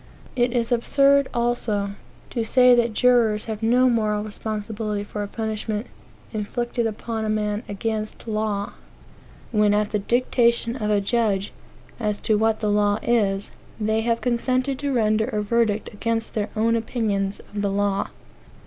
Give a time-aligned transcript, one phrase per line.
[0.35, 1.91] It is absurd, also,
[2.31, 5.85] to say that jurors have no moral responsibility for a punishment
[6.33, 8.73] indicted upon a man against law,
[9.51, 11.53] when, at the dictation of a judge
[11.99, 16.49] as to what the law is, they have consented to render a verdict against their
[16.55, 18.07] own opinions of the law.